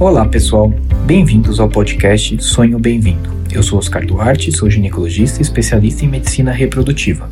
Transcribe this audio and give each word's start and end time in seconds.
Olá 0.00 0.24
pessoal, 0.24 0.72
bem-vindos 1.06 1.58
ao 1.58 1.68
podcast 1.68 2.40
Sonho 2.40 2.78
Bem-vindo. 2.78 3.30
Eu 3.50 3.64
sou 3.64 3.80
Oscar 3.80 4.06
Duarte, 4.06 4.52
sou 4.52 4.70
ginecologista 4.70 5.40
e 5.40 5.42
especialista 5.42 6.04
em 6.04 6.08
medicina 6.08 6.52
reprodutiva. 6.52 7.28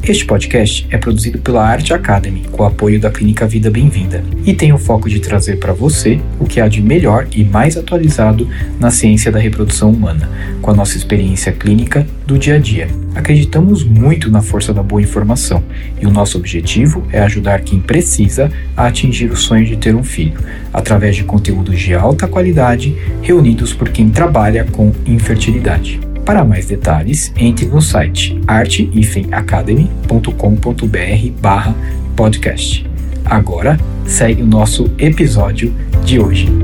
Este 0.00 0.24
podcast 0.24 0.86
é 0.90 0.96
produzido 0.96 1.38
pela 1.38 1.66
Arte 1.66 1.92
Academy, 1.92 2.44
com 2.52 2.62
o 2.62 2.66
apoio 2.66 3.00
da 3.00 3.10
Clínica 3.10 3.48
Vida 3.48 3.68
Bem-vinda, 3.68 4.22
e 4.46 4.54
tem 4.54 4.72
o 4.72 4.78
foco 4.78 5.08
de 5.08 5.18
trazer 5.18 5.56
para 5.56 5.72
você 5.72 6.20
o 6.38 6.46
que 6.46 6.60
há 6.60 6.68
de 6.68 6.80
melhor 6.80 7.26
e 7.34 7.42
mais 7.42 7.76
atualizado 7.76 8.48
na 8.78 8.92
ciência 8.92 9.32
da 9.32 9.40
reprodução 9.40 9.90
humana, 9.90 10.30
com 10.62 10.70
a 10.70 10.74
nossa 10.74 10.96
experiência 10.96 11.50
clínica 11.50 12.06
do 12.26 12.38
dia 12.38 12.56
a 12.56 12.58
dia. 12.58 12.88
Acreditamos 13.14 13.84
muito 13.84 14.30
na 14.30 14.42
força 14.42 14.72
da 14.72 14.82
boa 14.82 15.02
informação 15.02 15.62
e 16.00 16.06
o 16.06 16.10
nosso 16.10 16.38
objetivo 16.38 17.04
é 17.12 17.20
ajudar 17.20 17.60
quem 17.60 17.80
precisa 17.80 18.50
a 18.76 18.86
atingir 18.86 19.30
o 19.30 19.36
sonho 19.36 19.66
de 19.66 19.76
ter 19.76 19.94
um 19.94 20.02
filho, 20.02 20.40
através 20.72 21.16
de 21.16 21.24
conteúdos 21.24 21.78
de 21.78 21.94
alta 21.94 22.26
qualidade 22.26 22.96
reunidos 23.22 23.72
por 23.72 23.88
quem 23.88 24.08
trabalha 24.08 24.64
com 24.64 24.92
infertilidade. 25.06 26.00
Para 26.24 26.44
mais 26.44 26.66
detalhes, 26.66 27.32
entre 27.36 27.66
no 27.66 27.82
site 27.82 28.40
arte-academy.com.br 28.46 31.30
barra 31.40 31.74
podcast. 32.16 32.86
Agora, 33.24 33.78
segue 34.06 34.42
o 34.42 34.46
nosso 34.46 34.90
episódio 34.98 35.72
de 36.04 36.18
hoje. 36.18 36.63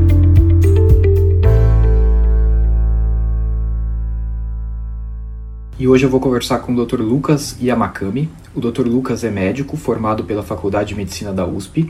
E 5.80 5.89
hoje 5.89 6.05
eu 6.05 6.11
vou 6.11 6.20
conversar 6.20 6.59
com 6.59 6.75
o 6.75 6.84
Dr. 6.84 7.01
Lucas 7.01 7.57
Yamakami. 7.59 8.29
O 8.55 8.61
Dr. 8.61 8.87
Lucas 8.87 9.25
é 9.25 9.30
médico 9.30 9.79
formado 9.79 10.25
pela 10.25 10.43
Faculdade 10.43 10.91
de 10.91 10.95
Medicina 10.95 11.33
da 11.33 11.47
USP. 11.47 11.88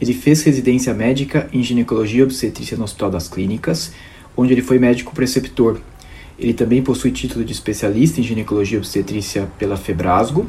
Ele 0.00 0.14
fez 0.14 0.44
residência 0.44 0.94
médica 0.94 1.48
em 1.52 1.60
ginecologia 1.60 2.20
e 2.20 2.22
obstetrícia 2.22 2.76
no 2.76 2.84
Hospital 2.84 3.10
das 3.10 3.26
Clínicas, 3.26 3.92
onde 4.36 4.52
ele 4.52 4.62
foi 4.62 4.78
médico 4.78 5.12
preceptor 5.12 5.80
ele 6.38 6.52
também 6.52 6.82
possui 6.82 7.12
título 7.12 7.44
de 7.44 7.52
especialista 7.52 8.20
em 8.20 8.24
ginecologia 8.24 8.76
e 8.76 8.78
obstetrícia 8.78 9.48
pela 9.58 9.76
Febrasgo 9.76 10.44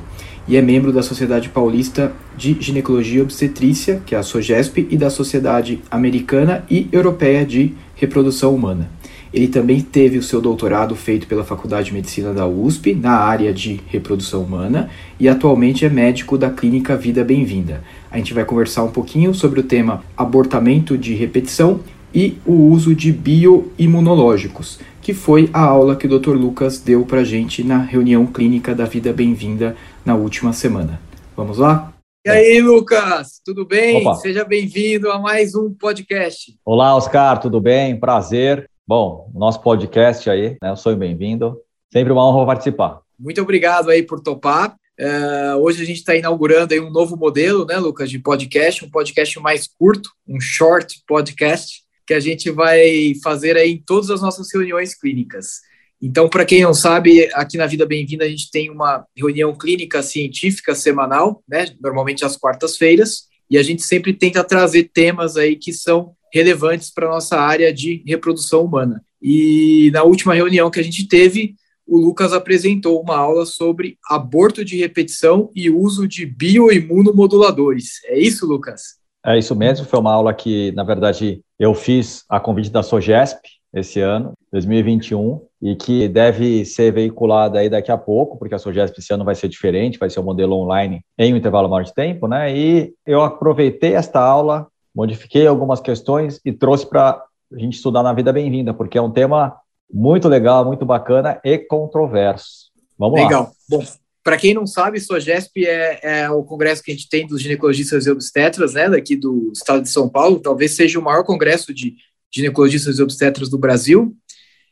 e 0.47 0.57
é 0.57 0.61
membro 0.61 0.91
da 0.91 1.03
Sociedade 1.03 1.49
Paulista 1.49 2.11
de 2.35 2.57
Ginecologia 2.59 3.19
e 3.19 3.21
Obstetrícia, 3.21 4.01
que 4.05 4.15
é 4.15 4.17
a 4.17 4.23
SOGESP, 4.23 4.87
e 4.89 4.97
da 4.97 5.09
Sociedade 5.09 5.81
Americana 5.91 6.65
e 6.69 6.89
Europeia 6.91 7.45
de 7.45 7.73
Reprodução 7.95 8.53
Humana. 8.53 8.89
Ele 9.33 9.47
também 9.47 9.81
teve 9.81 10.17
o 10.17 10.23
seu 10.23 10.39
doutorado 10.39 10.95
feito 10.95 11.25
pela 11.25 11.43
Faculdade 11.43 11.87
de 11.87 11.93
Medicina 11.93 12.33
da 12.33 12.45
USP 12.45 12.93
na 12.93 13.13
área 13.13 13.51
de 13.51 13.81
reprodução 13.87 14.43
humana 14.43 14.89
e 15.19 15.27
atualmente 15.27 15.85
é 15.85 15.89
médico 15.89 16.37
da 16.37 16.51
Clínica 16.51 16.95
Vida 16.95 17.23
Bem-vinda. 17.23 17.83
A 18.11 18.17
gente 18.17 18.33
vai 18.33 18.45
conversar 18.45 18.83
um 18.83 18.91
pouquinho 18.91 19.33
sobre 19.33 19.59
o 19.59 19.63
tema 19.63 20.03
abortamento 20.15 20.97
de 20.97 21.15
repetição 21.15 21.79
e 22.13 22.37
o 22.45 22.53
uso 22.53 22.93
de 22.93 23.11
bioimunológicos 23.11 24.79
que 25.03 25.13
foi 25.13 25.49
a 25.51 25.59
aula 25.59 25.97
que 25.97 26.07
o 26.07 26.19
Dr. 26.19 26.31
Lucas 26.31 26.79
deu 26.79 27.05
para 27.05 27.25
gente 27.25 27.61
na 27.61 27.77
reunião 27.77 28.25
clínica 28.25 28.73
da 28.73 28.85
Vida 28.85 29.11
Bem-vinda 29.11 29.75
na 30.05 30.15
última 30.15 30.53
semana. 30.53 31.01
Vamos 31.35 31.57
lá? 31.57 31.93
E 32.25 32.29
aí, 32.29 32.61
Lucas, 32.61 33.41
tudo 33.43 33.65
bem? 33.65 33.97
Opa. 33.97 34.15
Seja 34.15 34.45
bem-vindo 34.45 35.11
a 35.11 35.19
mais 35.19 35.55
um 35.55 35.73
podcast. 35.73 36.57
Olá, 36.63 36.95
Oscar, 36.95 37.37
tudo 37.37 37.59
bem? 37.59 37.99
Prazer. 37.99 38.69
Bom, 38.85 39.31
nosso 39.33 39.61
podcast 39.61 40.29
aí, 40.29 40.57
né? 40.61 40.71
Eu 40.71 40.75
sou 40.75 40.93
bem-vindo. 40.93 41.57
Sempre 41.91 42.11
uma 42.11 42.27
honra 42.27 42.45
participar. 42.47 42.99
Muito 43.17 43.41
obrigado 43.41 43.89
aí 43.89 44.03
por 44.03 44.19
topar. 44.19 44.75
Uh, 44.99 45.57
hoje 45.61 45.81
a 45.81 45.85
gente 45.85 45.99
está 45.99 46.13
inaugurando 46.13 46.73
aí 46.73 46.81
um 46.81 46.91
novo 46.91 47.15
modelo, 47.15 47.65
né, 47.65 47.77
Lucas, 47.77 48.09
de 48.09 48.19
podcast, 48.19 48.83
um 48.83 48.89
podcast 48.89 49.39
mais 49.39 49.67
curto, 49.67 50.09
um 50.27 50.37
short 50.37 51.01
podcast, 51.07 51.81
que 52.05 52.13
a 52.13 52.19
gente 52.19 52.51
vai 52.51 53.13
fazer 53.23 53.55
aí 53.55 53.71
em 53.71 53.83
todas 53.83 54.09
as 54.09 54.21
nossas 54.21 54.53
reuniões 54.53 54.93
clínicas. 54.93 55.61
Então, 56.01 56.27
para 56.27 56.43
quem 56.43 56.61
não 56.61 56.73
sabe, 56.73 57.29
aqui 57.33 57.57
na 57.57 57.65
Vida 57.65 57.85
Bem-vinda 57.85 58.25
a 58.25 58.29
gente 58.29 58.51
tem 58.51 58.69
uma 58.69 59.05
reunião 59.15 59.57
clínica 59.57 60.03
científica 60.03 60.75
semanal, 60.75 61.41
né, 61.47 61.67
normalmente 61.81 62.25
às 62.25 62.35
quartas-feiras, 62.35 63.29
e 63.49 63.57
a 63.57 63.63
gente 63.63 63.81
sempre 63.83 64.11
tenta 64.11 64.43
trazer 64.43 64.89
temas 64.93 65.37
aí 65.37 65.55
que 65.55 65.71
são 65.71 66.13
relevantes 66.33 66.91
para 66.91 67.07
a 67.07 67.11
nossa 67.11 67.37
área 67.37 67.71
de 67.71 68.03
reprodução 68.07 68.65
humana. 68.65 69.03
E 69.21 69.91
na 69.93 70.03
última 70.03 70.33
reunião 70.33 70.71
que 70.71 70.79
a 70.79 70.83
gente 70.83 71.07
teve, 71.07 71.55
o 71.87 71.97
Lucas 71.97 72.33
apresentou 72.33 72.99
uma 73.01 73.15
aula 73.15 73.45
sobre 73.45 73.97
aborto 74.09 74.65
de 74.65 74.77
repetição 74.77 75.49
e 75.55 75.69
uso 75.69 76.07
de 76.07 76.25
bioimunomoduladores. 76.25 78.03
É 78.05 78.17
isso, 78.17 78.47
Lucas? 78.47 79.01
É 79.25 79.37
isso 79.37 79.55
mesmo, 79.55 79.85
foi 79.85 79.99
uma 79.99 80.11
aula 80.11 80.33
que, 80.33 80.71
na 80.73 80.83
verdade, 80.83 81.41
eu 81.57 81.73
fiz 81.73 82.25
a 82.27 82.39
convite 82.39 82.69
da 82.69 82.83
SOGESP 82.83 83.39
esse 83.73 83.99
ano, 84.01 84.33
2021, 84.51 85.41
e 85.61 85.75
que 85.75 86.07
deve 86.07 86.63
ser 86.65 86.91
veiculada 86.91 87.59
aí 87.59 87.69
daqui 87.69 87.91
a 87.91 87.97
pouco, 87.97 88.37
porque 88.37 88.53
a 88.53 88.59
SOGESP 88.59 88.99
esse 88.99 89.13
ano 89.13 89.23
vai 89.23 89.33
ser 89.33 89.47
diferente, 89.47 89.97
vai 89.97 90.09
ser 90.09 90.19
um 90.19 90.23
modelo 90.23 90.55
online 90.57 91.01
em 91.17 91.33
um 91.33 91.37
intervalo 91.37 91.69
maior 91.69 91.83
de 91.83 91.93
tempo, 91.93 92.27
né? 92.27 92.55
E 92.55 92.93
eu 93.05 93.21
aproveitei 93.21 93.93
esta 93.95 94.19
aula, 94.19 94.67
modifiquei 94.93 95.47
algumas 95.47 95.79
questões 95.79 96.39
e 96.45 96.51
trouxe 96.51 96.85
para 96.85 97.23
a 97.51 97.59
gente 97.59 97.75
estudar 97.75 98.03
na 98.03 98.13
Vida 98.13 98.31
Bem-vinda, 98.31 98.73
porque 98.73 98.97
é 98.97 99.01
um 99.01 99.11
tema 99.11 99.55
muito 99.91 100.27
legal, 100.27 100.65
muito 100.65 100.85
bacana 100.85 101.39
e 101.43 101.57
controverso. 101.57 102.71
Vamos 102.97 103.19
legal. 103.19 103.31
lá. 103.31 103.47
Legal. 103.47 103.53
Bom, 103.69 103.83
para 104.23 104.37
quem 104.37 104.53
não 104.53 104.65
sabe, 104.65 104.99
SOGESP 104.99 105.65
é, 105.65 105.99
é, 106.21 106.29
o 106.29 106.43
congresso 106.43 106.81
que 106.81 106.91
a 106.91 106.93
gente 106.93 107.09
tem 107.09 107.27
dos 107.27 107.41
ginecologistas 107.41 108.05
e 108.05 108.11
obstetras, 108.11 108.73
né, 108.73 108.89
daqui 108.89 109.15
do 109.15 109.51
estado 109.53 109.81
de 109.81 109.89
São 109.89 110.07
Paulo. 110.07 110.39
Talvez 110.39 110.75
seja 110.75 110.97
o 110.97 111.03
maior 111.03 111.23
congresso 111.23 111.73
de 111.73 111.95
ginecologistas 112.33 112.97
e 112.97 113.03
obstetras 113.03 113.49
do 113.49 113.57
Brasil. 113.57 114.15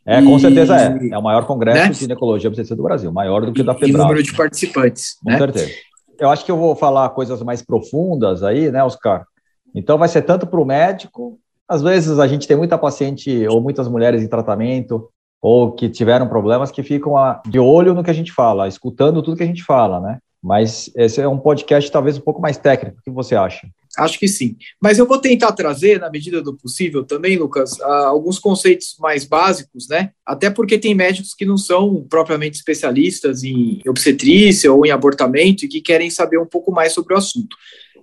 É, 0.06 0.22
com 0.22 0.38
e, 0.38 0.40
certeza 0.40 0.76
é. 0.78 1.10
É 1.10 1.18
o 1.18 1.22
maior 1.22 1.46
congresso 1.46 1.80
né? 1.80 1.90
de 1.90 2.00
ginecologia 2.00 2.48
e 2.48 2.50
obstetria 2.50 2.76
do 2.76 2.84
Brasil, 2.84 3.12
maior 3.12 3.46
do 3.46 3.54
que 3.54 3.62
o 3.62 3.64
da 3.64 3.74
FEBRAS. 3.74 3.90
E 3.90 3.98
número 3.98 4.24
de 4.24 4.34
participantes. 4.34 5.18
Com 5.22 5.30
né? 5.30 5.38
certeza. 5.38 5.72
Eu 6.18 6.30
acho 6.30 6.46
que 6.46 6.52
eu 6.52 6.58
vou 6.58 6.76
falar 6.76 7.10
coisas 7.10 7.42
mais 7.44 7.62
profundas 7.62 8.44
aí, 8.44 8.72
né, 8.72 8.84
Oscar? 8.84 9.26
Então 9.74 9.98
vai 9.98 10.08
ser 10.08 10.22
tanto 10.24 10.46
para 10.46 10.60
o 10.60 10.66
médico, 10.66 11.40
às 11.68 11.82
vezes 11.82 12.20
a 12.20 12.28
gente 12.28 12.48
tem 12.48 12.58
muita 12.58 12.78
paciente 12.78 13.48
ou 13.48 13.62
muitas 13.62 13.88
mulheres 13.88 14.22
em 14.22 14.28
tratamento 14.28 15.10
ou 15.42 15.72
que 15.72 15.90
tiveram 15.90 16.28
problemas 16.28 16.70
que 16.70 16.84
ficam 16.84 17.14
de 17.48 17.60
olho 17.60 17.94
no 17.94 18.04
que 18.04 18.12
a 18.12 18.14
gente 18.14 18.32
fala, 18.32 18.68
escutando 18.68 19.24
tudo 19.24 19.38
que 19.38 19.44
a 19.44 19.48
gente 19.48 19.64
fala, 19.64 20.00
né? 20.00 20.20
Mas 20.44 20.90
esse 20.96 21.22
é 21.22 21.28
um 21.28 21.38
podcast 21.38 21.90
talvez 21.92 22.18
um 22.18 22.22
pouco 22.22 22.42
mais 22.42 22.58
técnico. 22.58 22.98
O 23.00 23.04
que 23.04 23.12
você 23.12 23.36
acha? 23.36 23.68
Acho 23.98 24.18
que 24.18 24.28
sim. 24.28 24.56
Mas 24.82 24.98
eu 24.98 25.06
vou 25.06 25.20
tentar 25.20 25.52
trazer, 25.52 26.00
na 26.00 26.10
medida 26.10 26.42
do 26.42 26.56
possível, 26.58 27.04
também, 27.04 27.38
Lucas, 27.38 27.80
alguns 27.82 28.40
conceitos 28.40 28.96
mais 29.00 29.24
básicos, 29.24 29.88
né? 29.88 30.12
Até 30.26 30.50
porque 30.50 30.80
tem 30.80 30.96
médicos 30.96 31.34
que 31.34 31.46
não 31.46 31.58
são 31.58 32.06
propriamente 32.10 32.58
especialistas 32.58 33.44
em 33.44 33.82
obstetrícia 33.88 34.72
ou 34.74 34.86
em 34.86 34.92
abortamento 34.92 35.66
e 35.66 35.68
que 35.68 35.82
querem 35.82 36.10
saber 36.10 36.40
um 36.40 36.46
pouco 36.46 36.72
mais 36.72 36.94
sobre 36.94 37.14
o 37.14 37.18
assunto. 37.18 37.56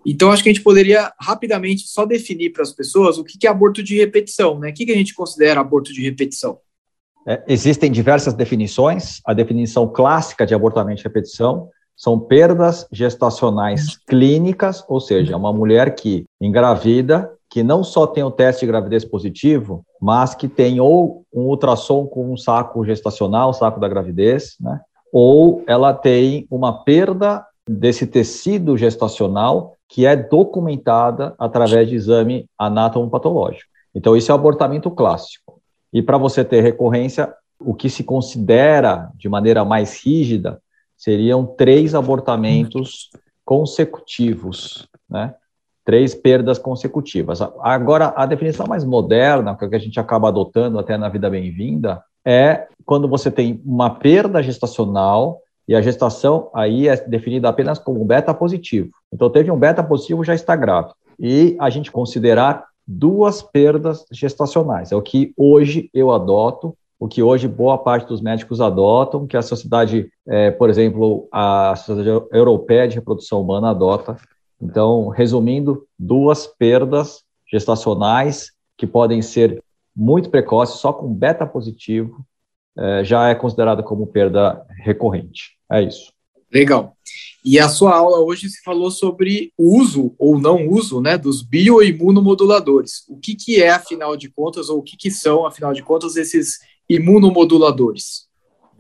Então, 0.07 0.31
acho 0.31 0.43
que 0.43 0.49
a 0.49 0.53
gente 0.53 0.63
poderia 0.63 1.13
rapidamente 1.21 1.87
só 1.87 2.07
definir 2.07 2.51
para 2.53 2.63
as 2.63 2.73
pessoas 2.73 3.19
o 3.19 3.25
que 3.25 3.47
é 3.47 3.51
aborto 3.51 3.83
de 3.83 3.97
repetição, 3.97 4.59
né? 4.59 4.71
O 4.71 4.73
que 4.73 4.91
a 4.91 4.97
gente 4.97 5.15
considera 5.15 5.61
aborto 5.61 5.93
de 5.93 6.03
repetição? 6.03 6.59
É, 7.27 7.43
existem 7.47 7.91
diversas 7.91 8.33
definições. 8.33 9.21
A 9.25 9.35
definição 9.35 9.87
clássica 9.89 10.47
de 10.47 10.55
abortamento 10.55 10.99
de 10.99 11.05
repetição 11.05 11.69
são 11.95 12.19
perdas 12.19 12.87
gestacionais 12.93 13.99
clínicas, 14.07 14.85
ou 14.89 15.01
seja, 15.01 15.37
uma 15.37 15.53
mulher 15.53 15.95
que 15.95 16.25
engravida, 16.41 17.31
que 17.51 17.63
não 17.63 17.83
só 17.83 18.07
tem 18.07 18.23
o 18.23 18.31
teste 18.31 18.61
de 18.61 18.67
gravidez 18.69 19.05
positivo, 19.05 19.85
mas 20.01 20.35
que 20.35 20.47
tem 20.47 20.81
ou 20.81 21.25
um 21.35 21.43
ultrassom 21.43 22.07
com 22.07 22.33
um 22.33 22.37
saco 22.37 22.85
gestacional, 22.85 23.53
saco 23.53 23.81
da 23.81 23.89
gravidez, 23.89 24.55
né? 24.61 24.81
ou 25.13 25.65
ela 25.67 25.93
tem 25.93 26.47
uma 26.51 26.85
perda 26.85 27.45
desse 27.69 28.07
tecido 28.07 28.77
gestacional 28.77 29.77
que 29.89 30.07
é 30.07 30.17
documentada 30.17 31.35
através 31.39 31.89
de 31.89 31.97
exame 31.97 32.47
anatomopatológico. 32.59 33.71
Então, 33.95 34.17
isso 34.17 34.31
é 34.31 34.35
o 34.35 34.39
abortamento 34.39 34.91
clássico. 34.91 35.61
E 35.93 36.03
para 36.03 36.19
você 36.19 36.45
ter 36.45 36.63
recorrência, 36.63 37.35
o 37.59 37.75
que 37.75 37.89
se 37.89 38.05
considera 38.05 39.11
de 39.17 39.29
maneira 39.29 39.65
mais 39.65 40.05
rígida 40.05 40.61
seriam 40.97 41.47
três 41.47 41.95
abortamentos 41.95 43.11
consecutivos, 43.45 44.87
né? 45.09 45.35
Três 45.85 46.15
perdas 46.15 46.59
consecutivas. 46.59 47.41
Agora, 47.61 48.13
a 48.15 48.27
definição 48.27 48.67
mais 48.67 48.85
moderna, 48.85 49.57
que 49.57 49.75
a 49.75 49.79
gente 49.79 49.99
acaba 49.99 50.29
adotando 50.29 50.79
até 50.79 50.99
na 50.99 51.09
vida 51.09 51.31
bem-vinda, 51.31 52.03
é 52.23 52.67
quando 52.85 53.09
você 53.09 53.31
tem 53.31 53.63
uma 53.65 53.89
perda 53.89 54.43
gestacional 54.43 55.41
e 55.69 55.77
a 55.77 55.83
gestação 55.83 56.51
aí 56.55 56.89
é 56.89 56.97
definida 56.97 57.49
apenas 57.49 57.79
como 57.79 58.03
beta 58.05 58.33
positivo. 58.33 58.91
Então, 59.13 59.29
teve 59.29 59.51
um 59.51 59.59
beta 59.59 59.85
positivo, 59.85 60.25
já 60.25 60.35
está 60.35 60.57
grave. 60.57 60.93
E 61.21 61.57
a 61.61 61.69
gente 61.69 61.93
considerar 61.93 62.65
duas 62.87 63.43
perdas 63.43 64.07
gestacionais. 64.11 64.91
É 64.91 64.97
o 64.97 65.03
que 65.03 65.35
hoje 65.37 65.91
eu 65.93 66.11
adoto, 66.11 66.75
o 66.99 67.07
que 67.07 67.23
hoje 67.23 67.47
boa 67.47 67.77
parte 67.77 68.09
dos 68.09 68.23
médicos 68.23 68.63
adotam, 68.63 69.27
que 69.27 69.37
a 69.37 69.43
sociedade, 69.43 70.11
é, 70.27 70.51
por 70.51 70.71
exemplo, 70.71 71.29
a 71.31 71.77
Sociedade 71.77 72.27
Europeia 72.33 72.89
de 72.89 72.95
Reprodução 72.95 73.43
Humana 73.43 73.71
adota. 73.71 74.17
Então, 74.61 75.09
resumindo, 75.09 75.85
duas 75.99 76.47
perdas 76.47 77.23
gestacionais 77.51 78.53
que 78.77 78.87
podem 78.87 79.21
ser 79.21 79.63
muito 79.95 80.31
precoce, 80.31 80.79
só 80.79 80.93
com 80.93 81.13
beta 81.13 81.47
positivo, 81.47 82.25
é, 82.79 83.05
já 83.05 83.29
é 83.29 83.35
considerada 83.35 83.83
como 83.83 84.07
perda 84.07 84.65
recorrente. 84.85 85.57
É 85.71 85.83
isso. 85.83 86.13
Legal. 86.53 86.95
E 87.45 87.59
a 87.59 87.69
sua 87.69 87.95
aula 87.95 88.19
hoje 88.21 88.49
se 88.49 88.63
falou 88.63 88.91
sobre 88.91 89.53
o 89.57 89.79
uso 89.79 90.15
ou 90.19 90.39
não 90.39 90.69
uso 90.69 91.01
né, 91.01 91.19
dos 91.19 91.43
bioimunomoduladores. 91.43 93.05
O 93.09 93.19
que, 93.19 93.35
que 93.35 93.63
é, 93.63 93.71
afinal 93.71 94.17
de 94.17 94.31
contas, 94.31 94.69
ou 94.69 94.79
o 94.79 94.83
que, 94.83 94.97
que 94.97 95.11
são, 95.11 95.45
afinal 95.45 95.73
de 95.73 95.83
contas, 95.83 96.17
esses 96.17 96.59
imunomoduladores? 96.89 98.29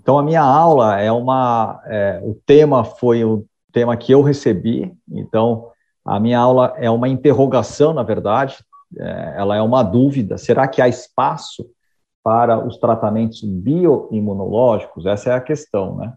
Então, 0.00 0.18
a 0.18 0.22
minha 0.22 0.42
aula 0.42 0.98
é 0.98 1.12
uma. 1.12 1.82
É, 1.86 2.20
o 2.22 2.34
tema 2.46 2.84
foi 2.84 3.24
o 3.24 3.44
tema 3.72 3.96
que 3.96 4.12
eu 4.12 4.22
recebi, 4.22 4.90
então, 5.10 5.68
a 6.04 6.18
minha 6.18 6.38
aula 6.38 6.72
é 6.78 6.90
uma 6.90 7.08
interrogação, 7.08 7.92
na 7.92 8.02
verdade, 8.02 8.56
é, 8.98 9.34
ela 9.36 9.56
é 9.56 9.60
uma 9.60 9.82
dúvida. 9.82 10.38
Será 10.38 10.66
que 10.66 10.80
há 10.80 10.88
espaço 10.88 11.66
para 12.22 12.64
os 12.64 12.76
tratamentos 12.78 13.42
bioimunológicos? 13.42 15.06
Essa 15.06 15.30
é 15.30 15.34
a 15.34 15.40
questão, 15.40 15.96
né? 15.96 16.14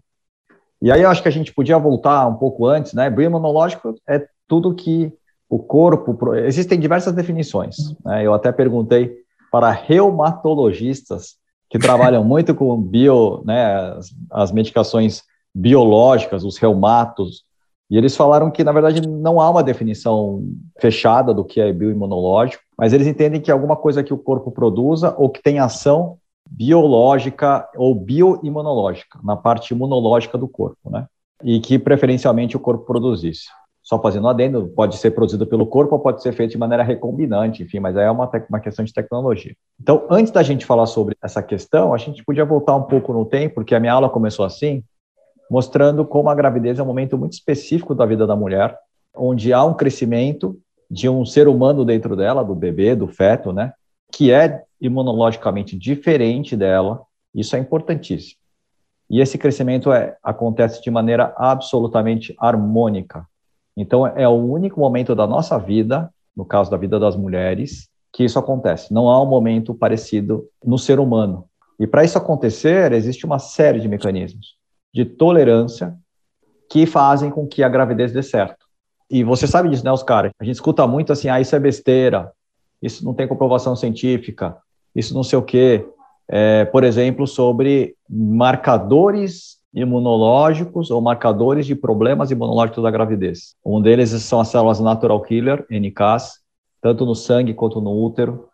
E 0.82 0.92
aí 0.92 1.04
eu 1.04 1.10
acho 1.10 1.22
que 1.22 1.28
a 1.28 1.32
gente 1.32 1.54
podia 1.54 1.78
voltar 1.78 2.28
um 2.28 2.36
pouco 2.36 2.66
antes, 2.66 2.94
né? 2.94 3.10
Bioimunológico 3.10 3.96
é 4.08 4.26
tudo 4.48 4.74
que 4.74 5.14
o 5.50 5.60
corpo. 5.60 6.34
Existem 6.36 6.80
diversas 6.80 7.14
definições. 7.14 7.76
Né? 8.04 8.26
Eu 8.26 8.34
até 8.34 8.52
perguntei 8.52 9.16
para 9.52 9.70
reumatologistas 9.70 11.36
que 11.70 11.78
trabalham 11.78 12.24
muito 12.26 12.56
com 12.56 12.82
bio, 12.82 13.44
né, 13.46 13.76
as, 13.92 14.10
as 14.32 14.52
medicações 14.52 15.24
biológicas, 15.54 16.44
os 16.44 16.58
reumatos, 16.58 17.44
e 17.92 17.98
eles 17.98 18.16
falaram 18.16 18.50
que, 18.50 18.64
na 18.64 18.72
verdade, 18.72 19.06
não 19.06 19.42
há 19.42 19.50
uma 19.50 19.62
definição 19.62 20.46
fechada 20.80 21.34
do 21.34 21.44
que 21.44 21.60
é 21.60 21.74
bioimunológico, 21.74 22.64
mas 22.82 22.94
eles 22.94 23.06
entendem 23.06 23.40
que 23.40 23.52
alguma 23.52 23.76
coisa 23.76 24.04
que 24.04 24.12
o 24.12 24.18
corpo 24.18 24.50
produza 24.50 25.14
ou 25.16 25.30
que 25.30 25.40
tem 25.40 25.60
ação 25.60 26.18
biológica 26.50 27.70
ou 27.76 27.94
bioimunológica, 27.94 29.20
na 29.24 29.38
parte 29.38 29.76
imunológica 29.76 30.36
do 30.36 30.48
corpo, 30.48 30.90
né? 30.90 31.06
E 31.44 31.60
que 31.60 31.78
preferencialmente 31.78 32.58
o 32.58 32.60
corpo 32.60 32.84
produzisse. 32.84 33.44
Só 33.84 34.02
fazendo 34.02 34.28
adendo, 34.28 34.68
pode 34.76 34.98
ser 34.98 35.12
produzido 35.12 35.46
pelo 35.46 35.68
corpo 35.68 35.94
ou 35.94 36.02
pode 36.02 36.24
ser 36.24 36.32
feito 36.34 36.54
de 36.54 36.58
maneira 36.58 36.82
recombinante, 36.82 37.62
enfim, 37.62 37.80
mas 37.80 37.96
aí 37.96 38.06
é 38.06 38.10
uma, 38.10 38.28
uma 38.50 38.60
questão 38.60 38.84
de 38.84 38.92
tecnologia. 38.92 39.56
Então, 39.80 40.08
antes 40.10 40.32
da 40.32 40.42
gente 40.42 40.66
falar 40.66 40.88
sobre 40.88 41.16
essa 41.24 41.44
questão, 41.44 41.94
a 41.94 42.00
gente 42.00 42.26
podia 42.26 42.46
voltar 42.46 42.76
um 42.76 42.84
pouco 42.84 43.14
no 43.14 43.26
tempo, 43.26 43.56
porque 43.56 43.76
a 43.76 43.80
minha 43.80 43.94
aula 43.94 44.10
começou 44.10 44.44
assim, 44.44 44.84
mostrando 45.52 46.04
como 46.04 46.30
a 46.30 46.36
gravidez 46.36 46.80
é 46.80 46.84
um 46.84 46.88
momento 46.88 47.16
muito 47.16 47.34
específico 47.34 47.94
da 47.94 48.08
vida 48.08 48.26
da 48.26 48.36
mulher, 48.36 48.76
onde 49.16 49.54
há 49.54 49.64
um 49.64 49.76
crescimento 49.76 50.58
de 50.92 51.08
um 51.08 51.26
ser 51.26 51.48
humano 51.48 51.86
dentro 51.86 52.18
dela, 52.18 52.44
do 52.44 52.54
bebê, 52.54 52.94
do 52.94 53.08
feto, 53.08 53.54
né? 53.54 53.72
Que 54.12 54.30
é 54.34 54.64
imunologicamente 54.82 55.78
diferente 55.78 56.58
dela, 56.58 57.04
isso 57.34 57.56
é 57.56 57.60
importantíssimo. 57.60 58.38
E 59.10 59.22
esse 59.22 59.38
crescimento 59.38 59.94
é, 59.94 60.18
acontece 60.22 60.84
de 60.84 60.92
maneira 60.92 61.34
absolutamente 61.38 62.36
harmônica. 62.38 63.26
Então, 63.76 64.06
é 64.06 64.28
o 64.28 64.34
único 64.34 64.82
momento 64.82 65.16
da 65.16 65.26
nossa 65.26 65.58
vida, 65.58 66.14
no 66.36 66.44
caso 66.44 66.70
da 66.70 66.76
vida 66.76 67.00
das 67.00 67.16
mulheres, 67.16 67.88
que 68.12 68.26
isso 68.26 68.38
acontece. 68.38 68.94
Não 68.94 69.08
há 69.10 69.22
um 69.24 69.26
momento 69.26 69.74
parecido 69.74 70.46
no 70.64 70.78
ser 70.78 71.00
humano. 71.00 71.46
E 71.80 71.88
para 71.88 72.04
isso 72.04 72.18
acontecer, 72.18 72.92
existe 72.92 73.26
uma 73.26 73.40
série 73.40 73.80
de 73.80 73.88
mecanismos 73.88 74.58
de 74.94 75.06
tolerância 75.06 75.96
que 76.70 76.86
fazem 76.86 77.32
com 77.32 77.48
que 77.48 77.64
a 77.64 77.70
gravidez 77.70 78.12
dê 78.12 78.22
certo. 78.22 78.61
E 79.12 79.26
você 79.26 79.46
sabe 79.46 79.68
disso, 79.68 79.84
né, 79.84 79.92
Oscar? 79.92 80.32
A 80.40 80.44
gente 80.46 80.56
escuta 80.56 80.88
muito 80.88 81.12
assim, 81.12 81.28
ah, 81.28 81.42
isso 81.42 81.54
é 81.54 81.60
besteira, 81.60 82.32
isso 82.82 83.04
não 83.04 83.14
tem 83.14 83.28
comprovação 83.28 83.76
científica, 83.76 84.56
isso 84.96 85.14
não 85.14 85.22
sei 85.22 85.38
o 85.38 85.44
quê. 85.44 85.86
É, 86.30 86.64
por 86.64 86.86
exemplo, 86.86 87.28
sobre 87.28 87.94
marcadores 88.10 89.58
imunológicos 89.74 90.90
ou 90.90 91.02
marcadores 91.02 91.66
de 91.66 91.76
problemas 91.76 92.32
imunológicos 92.32 92.82
da 92.82 92.90
gravidez. 92.90 93.54
Um 93.66 93.82
deles 93.82 94.12
são 94.12 94.40
as 94.40 94.48
células 94.48 94.80
natural 94.80 95.22
killer, 95.22 95.66
NKs, 95.70 96.40
tanto 96.82 97.06
no 97.06 97.14
sangue 97.14 97.54
quanto 97.54 97.82
no 97.82 97.92
útero. 97.92 98.48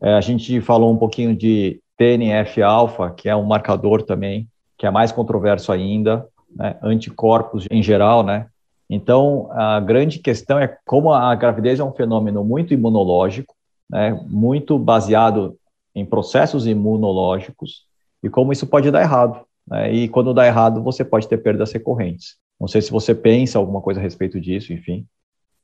É, 0.00 0.14
a 0.14 0.20
gente 0.20 0.60
falou 0.60 0.92
um 0.92 0.96
pouquinho 0.96 1.34
de 1.34 1.80
TNF-alfa, 1.96 3.10
que 3.10 3.28
é 3.28 3.34
um 3.34 3.44
marcador 3.44 4.02
também, 4.02 4.48
que 4.78 4.86
é 4.86 4.90
mais 4.92 5.10
controverso 5.10 5.72
ainda, 5.72 6.24
né? 6.54 6.76
anticorpos 6.82 7.66
em 7.68 7.82
geral, 7.82 8.22
né? 8.22 8.46
Então, 8.94 9.50
a 9.50 9.80
grande 9.80 10.20
questão 10.20 10.58
é 10.58 10.78
como 10.86 11.12
a 11.12 11.34
gravidez 11.34 11.80
é 11.80 11.84
um 11.84 11.92
fenômeno 11.92 12.44
muito 12.44 12.72
imunológico, 12.72 13.54
né? 13.90 14.12
muito 14.28 14.78
baseado 14.78 15.58
em 15.94 16.06
processos 16.06 16.66
imunológicos 16.66 17.86
e 18.22 18.30
como 18.30 18.52
isso 18.52 18.66
pode 18.68 18.90
dar 18.92 19.02
errado. 19.02 19.44
Né? 19.66 19.92
E 19.92 20.08
quando 20.08 20.32
dá 20.32 20.46
errado, 20.46 20.80
você 20.80 21.04
pode 21.04 21.28
ter 21.28 21.38
perdas 21.38 21.72
recorrentes. 21.72 22.36
Não 22.60 22.68
sei 22.68 22.80
se 22.80 22.92
você 22.92 23.14
pensa 23.14 23.58
alguma 23.58 23.80
coisa 23.80 23.98
a 23.98 24.02
respeito 24.02 24.40
disso, 24.40 24.72
enfim. 24.72 25.04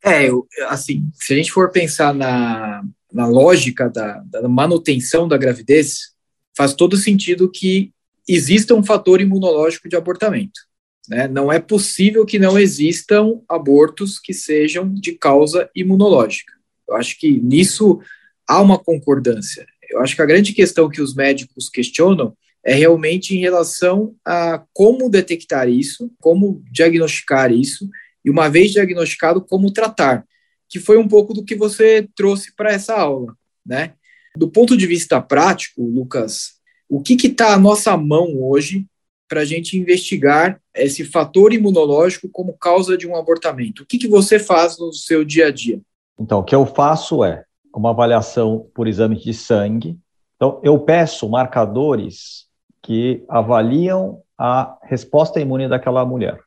É, 0.05 0.29
eu, 0.29 0.47
assim, 0.69 1.09
se 1.15 1.33
a 1.33 1.37
gente 1.37 1.53
for 1.53 1.71
pensar 1.71 2.13
na, 2.13 2.83
na 3.13 3.27
lógica 3.27 3.89
da, 3.89 4.23
da 4.27 4.49
manutenção 4.49 5.29
da 5.29 5.37
gravidez, 5.37 6.15
faz 6.57 6.75
todo 6.75 6.97
sentido 6.97 7.51
que 7.51 7.93
exista 8.27 8.75
um 8.75 8.83
fator 8.83 9.21
imunológico 9.21 9.89
de 9.89 9.97
abortamento. 9.97 10.61
Né? 11.11 11.27
Não 11.27 11.53
é 11.53 11.59
possível 11.59 12.25
que 12.25 12.39
não 12.39 12.57
existam 12.57 13.41
abortos 13.49 14.21
que 14.21 14.33
sejam 14.33 14.95
de 14.95 15.13
causa 15.13 15.69
imunológica. 15.75 16.53
Eu 16.89 16.95
acho 16.95 17.19
que 17.19 17.41
nisso 17.41 18.01
há 18.49 18.63
uma 18.63 18.79
concordância. 18.79 19.67
Eu 19.91 20.01
acho 20.01 20.15
que 20.15 20.23
a 20.23 20.27
grande 20.27 20.53
questão 20.53 20.89
que 20.89 21.03
os 21.03 21.13
médicos 21.13 21.69
questionam 21.69 22.33
é 22.65 22.75
realmente 22.75 23.35
em 23.35 23.41
relação 23.41 24.15
a 24.25 24.63
como 24.73 25.11
detectar 25.11 25.69
isso, 25.69 26.13
como 26.21 26.63
diagnosticar 26.71 27.51
isso, 27.51 27.89
e 28.25 28.31
uma 28.31 28.49
vez 28.49 28.71
diagnosticado, 28.71 29.41
como 29.41 29.73
tratar, 29.73 30.25
que 30.69 30.79
foi 30.79 30.97
um 30.97 31.09
pouco 31.09 31.35
do 31.35 31.45
que 31.45 31.57
você 31.57 32.09
trouxe 32.15 32.55
para 32.55 32.71
essa 32.71 32.95
aula, 32.95 33.35
né? 33.67 33.95
Do 34.37 34.49
ponto 34.49 34.77
de 34.77 34.87
vista 34.87 35.21
prático, 35.21 35.83
Lucas, 35.83 36.53
o 36.89 37.03
que 37.03 37.15
está 37.27 37.55
à 37.55 37.59
nossa 37.59 37.97
mão 37.97 38.41
hoje 38.41 38.87
para 39.31 39.43
a 39.43 39.45
gente 39.45 39.79
investigar 39.79 40.61
esse 40.75 41.05
fator 41.05 41.53
imunológico 41.53 42.29
como 42.29 42.59
causa 42.59 42.99
de 42.99 43.07
um 43.07 43.15
abortamento? 43.15 43.85
O 43.85 43.87
que, 43.87 43.97
que 43.97 44.09
você 44.09 44.41
faz 44.41 44.77
no 44.77 44.93
seu 44.93 45.25
dia 45.25 45.47
a 45.47 45.51
dia? 45.53 45.81
Então, 46.19 46.41
o 46.41 46.43
que 46.43 46.55
eu 46.55 46.67
faço 46.67 47.25
é 47.25 47.45
uma 47.73 47.91
avaliação 47.91 48.67
por 48.75 48.89
exame 48.89 49.15
de 49.15 49.33
sangue. 49.33 49.97
Então, 50.35 50.61
eu 50.65 50.77
peço 50.81 51.29
marcadores 51.29 52.47
que 52.83 53.25
avaliam 53.29 54.21
a 54.37 54.77
resposta 54.83 55.41
imune 55.41 55.69
daquela 55.69 56.05
mulher. 56.05 56.41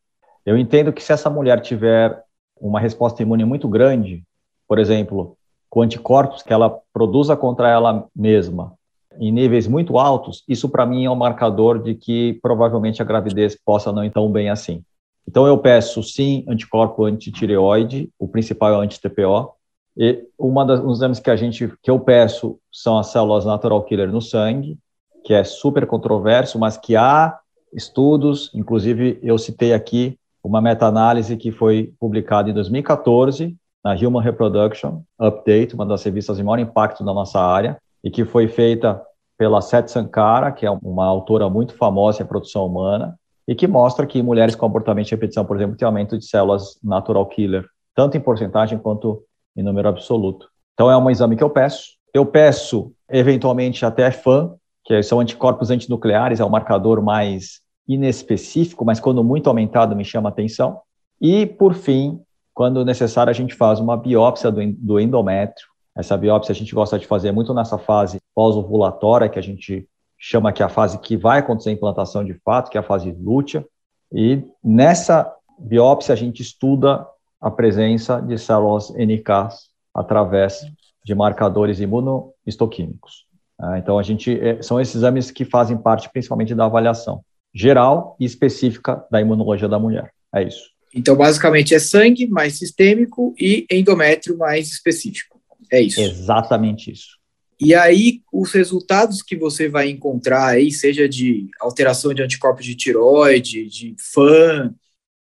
Eu 0.45 0.57
entendo 0.57 0.91
que 0.91 1.01
se 1.01 1.13
essa 1.13 1.29
mulher 1.29 1.61
tiver 1.61 2.21
uma 2.59 2.81
resposta 2.81 3.23
imune 3.23 3.45
muito 3.45 3.69
grande, 3.69 4.23
por 4.67 4.77
exemplo, 4.77 5.37
com 5.69 5.81
anticorpos 5.81 6.43
que 6.43 6.51
ela 6.51 6.81
produza 6.91 7.37
contra 7.37 7.69
ela 7.69 8.07
mesma 8.13 8.77
em 9.19 9.31
níveis 9.31 9.67
muito 9.67 9.97
altos, 9.97 10.43
isso 10.47 10.69
para 10.69 10.85
mim 10.85 11.05
é 11.05 11.09
um 11.09 11.15
marcador 11.15 11.81
de 11.81 11.95
que 11.95 12.39
provavelmente 12.41 13.01
a 13.01 13.05
gravidez 13.05 13.55
possa 13.55 13.91
não 13.91 14.03
ir 14.03 14.11
tão 14.11 14.31
bem 14.31 14.49
assim. 14.49 14.83
Então 15.27 15.47
eu 15.47 15.57
peço 15.57 16.03
sim 16.03 16.43
anticorpo 16.47 17.05
antitireoide, 17.05 18.09
o 18.19 18.27
principal 18.27 18.73
é 18.73 18.77
o 18.77 18.81
anti-TPO, 18.81 19.53
e 19.95 20.23
uma 20.37 20.65
das 20.65 20.83
exames 20.83 21.19
que 21.19 21.29
a 21.29 21.35
gente 21.35 21.71
que 21.81 21.89
eu 21.89 21.99
peço 21.99 22.59
são 22.71 22.97
as 22.97 23.07
células 23.07 23.45
natural 23.45 23.83
killer 23.83 24.11
no 24.11 24.21
sangue, 24.21 24.77
que 25.23 25.33
é 25.33 25.43
super 25.43 25.85
controverso, 25.85 26.59
mas 26.59 26.77
que 26.77 26.95
há 26.95 27.37
estudos, 27.73 28.51
inclusive 28.53 29.19
eu 29.23 29.37
citei 29.37 29.73
aqui 29.73 30.17
uma 30.43 30.61
meta-análise 30.61 31.37
que 31.37 31.51
foi 31.51 31.93
publicada 31.99 32.49
em 32.49 32.53
2014 32.53 33.55
na 33.83 33.93
Human 33.93 34.21
Reproduction 34.21 35.01
Update, 35.19 35.73
uma 35.73 35.85
das 35.85 36.03
revistas 36.03 36.37
de 36.37 36.43
maior 36.43 36.59
impacto 36.59 37.03
da 37.03 37.13
nossa 37.13 37.39
área, 37.39 37.77
e 38.03 38.11
que 38.11 38.25
foi 38.25 38.47
feita 38.47 39.01
pela 39.37 39.61
Seth 39.61 39.87
Sankara, 39.87 40.51
que 40.51 40.65
é 40.65 40.71
uma 40.71 41.05
autora 41.05 41.49
muito 41.49 41.75
famosa 41.75 42.21
em 42.21 42.25
produção 42.25 42.65
humana, 42.65 43.17
e 43.47 43.55
que 43.55 43.67
mostra 43.67 44.05
que 44.05 44.21
mulheres 44.21 44.55
com 44.55 44.65
abortamento 44.65 45.09
de 45.09 45.15
repetição, 45.15 45.45
por 45.45 45.57
exemplo, 45.57 45.75
têm 45.75 45.85
aumento 45.85 46.17
de 46.17 46.25
células 46.25 46.79
natural 46.83 47.25
killer, 47.25 47.65
tanto 47.95 48.15
em 48.15 48.21
porcentagem 48.21 48.77
quanto 48.77 49.23
em 49.55 49.63
número 49.63 49.89
absoluto. 49.89 50.47
Então 50.73 50.89
é 50.89 50.97
um 50.97 51.09
exame 51.09 51.35
que 51.35 51.43
eu 51.43 51.49
peço. 51.49 51.91
Eu 52.13 52.25
peço, 52.25 52.93
eventualmente, 53.09 53.85
até 53.85 54.11
FAN, 54.11 54.55
que 54.85 55.01
são 55.01 55.19
anticorpos 55.19 55.71
antinucleares, 55.71 56.39
é 56.39 56.45
o 56.45 56.49
marcador 56.49 57.01
mais 57.01 57.61
inespecífico, 57.87 58.85
mas 58.85 58.99
quando 58.99 59.23
muito 59.23 59.47
aumentado 59.47 59.95
me 59.95 60.05
chama 60.05 60.29
atenção. 60.29 60.79
E, 61.19 61.45
por 61.45 61.73
fim, 61.73 62.19
quando 62.53 62.85
necessário, 62.85 63.31
a 63.31 63.33
gente 63.33 63.55
faz 63.55 63.79
uma 63.79 63.97
biópsia 63.97 64.51
do, 64.51 64.99
endométrio. 64.99 65.67
Essa 65.95 66.17
biópsia 66.17 66.51
a 66.51 66.55
gente 66.55 66.73
gosta 66.73 66.97
de 66.97 67.05
fazer 67.05 67.31
muito 67.31 67.53
nessa 67.53 67.77
fase 67.77 68.19
pós-ovulatória, 68.33 69.29
que 69.29 69.39
a 69.39 69.43
gente 69.43 69.87
chama 70.17 70.51
que 70.51 70.63
é 70.63 70.65
a 70.65 70.69
fase 70.69 70.97
que 70.99 71.17
vai 71.17 71.39
acontecer 71.39 71.69
a 71.69 71.73
implantação 71.73 72.23
de 72.23 72.33
fato, 72.45 72.71
que 72.71 72.77
é 72.77 72.79
a 72.79 72.83
fase 72.83 73.11
lútea. 73.11 73.65
E 74.11 74.43
nessa 74.63 75.31
biópsia 75.59 76.13
a 76.13 76.15
gente 76.17 76.41
estuda 76.41 77.05
a 77.39 77.51
presença 77.51 78.21
de 78.21 78.37
células 78.37 78.89
NK 78.91 79.49
através 79.93 80.65
de 81.03 81.13
marcadores 81.13 81.79
imunohistoquímicos. 81.79 83.25
Ah, 83.59 83.77
então, 83.77 83.99
a 83.99 84.03
gente 84.03 84.39
é, 84.39 84.61
são 84.61 84.79
esses 84.79 84.95
exames 84.95 85.29
que 85.29 85.45
fazem 85.45 85.77
parte 85.77 86.09
principalmente 86.09 86.55
da 86.55 86.65
avaliação 86.65 87.23
geral 87.53 88.15
e 88.19 88.25
específica 88.25 89.05
da 89.11 89.21
imunologia 89.21 89.67
da 89.67 89.77
mulher. 89.77 90.11
É 90.33 90.43
isso. 90.43 90.71
Então, 90.95 91.15
basicamente, 91.15 91.73
é 91.73 91.79
sangue 91.79 92.27
mais 92.27 92.57
sistêmico 92.57 93.33
e 93.39 93.65
endométrio 93.69 94.37
mais 94.37 94.69
específico. 94.69 95.32
É 95.73 95.81
isso. 95.81 95.99
Exatamente 95.99 96.91
isso. 96.91 97.17
E 97.59 97.73
aí, 97.73 98.21
os 98.31 98.51
resultados 98.51 99.23
que 99.23 99.35
você 99.35 99.67
vai 99.67 99.89
encontrar 99.89 100.49
aí, 100.49 100.71
seja 100.71 101.09
de 101.09 101.49
alteração 101.59 102.13
de 102.13 102.21
anticorpos 102.21 102.63
de 102.63 102.75
tiroide, 102.75 103.67
de 103.67 103.95
FAN, 103.97 104.75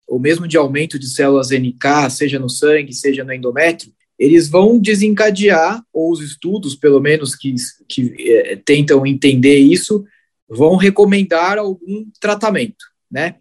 ou 0.07 0.21
mesmo 0.21 0.47
de 0.47 0.59
aumento 0.59 0.99
de 0.99 1.09
células 1.09 1.51
NK, 1.51 2.11
seja 2.11 2.39
no 2.39 2.51
sangue, 2.51 2.93
seja 2.93 3.25
no 3.25 3.33
endométrio, 3.33 3.93
eles 4.19 4.47
vão 4.47 4.79
desencadear, 4.79 5.83
ou 5.91 6.13
os 6.13 6.21
estudos, 6.21 6.77
pelo 6.77 7.01
menos, 7.01 7.35
que, 7.35 7.55
que 7.89 8.15
é, 8.19 8.57
tentam 8.57 9.07
entender 9.07 9.57
isso, 9.57 10.05
vão 10.47 10.77
recomendar 10.77 11.57
algum 11.57 12.05
tratamento, 12.21 12.85
né? 13.11 13.37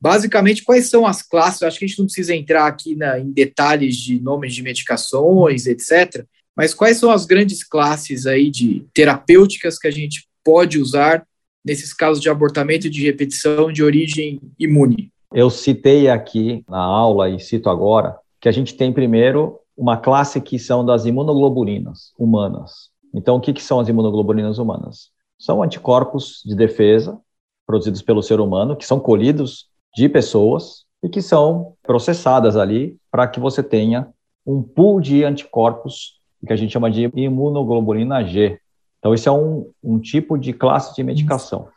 Basicamente, 0.00 0.64
quais 0.64 0.88
são 0.88 1.06
as 1.06 1.22
classes? 1.22 1.62
Acho 1.62 1.78
que 1.78 1.84
a 1.84 1.88
gente 1.88 1.98
não 1.98 2.06
precisa 2.06 2.34
entrar 2.34 2.66
aqui 2.66 2.96
na, 2.96 3.18
em 3.18 3.30
detalhes 3.30 3.96
de 3.96 4.20
nomes 4.20 4.54
de 4.54 4.62
medicações, 4.62 5.66
etc. 5.66 6.26
Mas 6.56 6.72
quais 6.72 6.96
são 6.96 7.10
as 7.10 7.26
grandes 7.26 7.62
classes 7.62 8.26
aí 8.26 8.50
de 8.50 8.86
terapêuticas 8.94 9.78
que 9.78 9.86
a 9.86 9.90
gente 9.90 10.26
pode 10.42 10.80
usar 10.80 11.26
nesses 11.64 11.92
casos 11.92 12.22
de 12.22 12.30
abortamento 12.30 12.88
de 12.88 13.04
repetição 13.04 13.70
de 13.70 13.82
origem 13.82 14.40
imune? 14.58 15.12
Eu 15.34 15.50
citei 15.50 16.08
aqui 16.08 16.64
na 16.68 16.80
aula 16.80 17.28
e 17.28 17.38
cito 17.38 17.68
agora 17.68 18.16
que 18.40 18.48
a 18.48 18.52
gente 18.52 18.74
tem 18.74 18.92
primeiro 18.92 19.58
uma 19.76 19.98
classe 19.98 20.40
que 20.40 20.58
são 20.58 20.84
das 20.84 21.04
imunoglobulinas 21.04 22.12
humanas. 22.18 22.90
Então, 23.12 23.36
o 23.36 23.40
que, 23.40 23.52
que 23.52 23.62
são 23.62 23.78
as 23.78 23.88
imunoglobulinas 23.88 24.58
humanas? 24.58 25.10
São 25.38 25.62
anticorpos 25.62 26.42
de 26.44 26.54
defesa 26.54 27.18
produzidos 27.66 28.00
pelo 28.00 28.22
ser 28.22 28.40
humano, 28.40 28.76
que 28.76 28.86
são 28.86 29.00
colhidos 29.00 29.66
de 29.94 30.08
pessoas 30.08 30.84
e 31.02 31.08
que 31.08 31.20
são 31.20 31.74
processadas 31.82 32.56
ali 32.56 32.96
para 33.10 33.26
que 33.26 33.40
você 33.40 33.62
tenha 33.62 34.08
um 34.46 34.62
pool 34.62 35.00
de 35.00 35.24
anticorpos 35.24 36.20
que 36.46 36.52
a 36.52 36.56
gente 36.56 36.72
chama 36.72 36.90
de 36.90 37.10
imunoglobulina 37.14 38.24
G. 38.24 38.58
Então, 38.98 39.12
esse 39.12 39.28
é 39.28 39.32
um, 39.32 39.70
um 39.82 39.98
tipo 39.98 40.38
de 40.38 40.52
classe 40.52 40.94
de 40.94 41.02
medicação. 41.02 41.68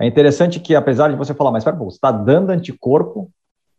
É 0.00 0.06
interessante 0.06 0.58
que, 0.58 0.74
apesar 0.74 1.08
de 1.08 1.16
você 1.16 1.32
falar, 1.32 1.52
mas 1.52 1.64
você 1.64 1.96
está 1.96 2.10
dando 2.10 2.50
anticorpo 2.50 3.30